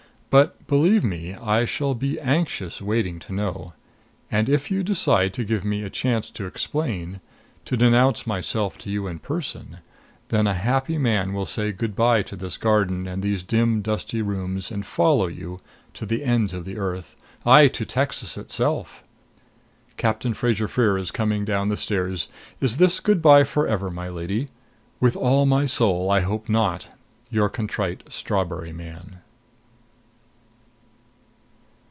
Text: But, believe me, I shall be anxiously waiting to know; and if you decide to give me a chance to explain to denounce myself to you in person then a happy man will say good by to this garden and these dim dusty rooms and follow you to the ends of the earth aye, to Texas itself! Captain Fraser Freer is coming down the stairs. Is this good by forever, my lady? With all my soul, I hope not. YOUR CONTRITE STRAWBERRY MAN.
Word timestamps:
But, 0.33 0.65
believe 0.65 1.03
me, 1.03 1.33
I 1.33 1.65
shall 1.65 1.93
be 1.93 2.17
anxiously 2.17 2.87
waiting 2.87 3.19
to 3.19 3.33
know; 3.33 3.73
and 4.31 4.47
if 4.47 4.71
you 4.71 4.81
decide 4.81 5.33
to 5.33 5.43
give 5.43 5.65
me 5.65 5.83
a 5.83 5.89
chance 5.89 6.29
to 6.29 6.45
explain 6.45 7.19
to 7.65 7.75
denounce 7.75 8.25
myself 8.25 8.77
to 8.77 8.89
you 8.89 9.07
in 9.07 9.19
person 9.19 9.79
then 10.29 10.47
a 10.47 10.53
happy 10.53 10.97
man 10.97 11.33
will 11.33 11.45
say 11.45 11.73
good 11.73 11.97
by 11.97 12.21
to 12.21 12.37
this 12.37 12.55
garden 12.55 13.07
and 13.07 13.21
these 13.21 13.43
dim 13.43 13.81
dusty 13.81 14.21
rooms 14.21 14.71
and 14.71 14.85
follow 14.85 15.27
you 15.27 15.59
to 15.95 16.05
the 16.05 16.23
ends 16.23 16.53
of 16.53 16.63
the 16.63 16.77
earth 16.77 17.17
aye, 17.45 17.67
to 17.67 17.83
Texas 17.85 18.37
itself! 18.37 19.03
Captain 19.97 20.33
Fraser 20.33 20.69
Freer 20.69 20.97
is 20.97 21.11
coming 21.11 21.43
down 21.43 21.67
the 21.67 21.75
stairs. 21.75 22.29
Is 22.61 22.77
this 22.77 23.01
good 23.01 23.21
by 23.21 23.43
forever, 23.43 23.91
my 23.91 24.07
lady? 24.07 24.47
With 25.01 25.17
all 25.17 25.45
my 25.45 25.65
soul, 25.65 26.09
I 26.09 26.21
hope 26.21 26.47
not. 26.47 26.87
YOUR 27.29 27.49
CONTRITE 27.49 28.05
STRAWBERRY 28.09 28.71
MAN. 28.71 29.17